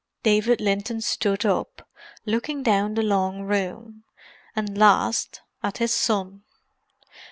[0.23, 1.87] '"David Linton stood up,
[2.25, 4.03] looking down the long room,
[4.55, 6.41] and last, at his son.